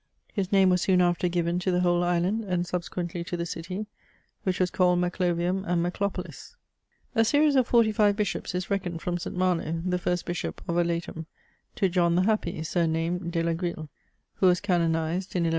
[0.33, 3.85] His name was soon after given to the whole island, and subsequently to the city,
[4.41, 6.55] which was called Maclo vium and MaclopoHs,
[7.13, 9.35] A series of forty five bishops is reckoned from St.
[9.37, 11.27] Malo, the first Bishop of Aletum,
[11.75, 13.89] to John the Happy, sumamed De la Grille,
[14.37, 15.49] who was canonized in 1140.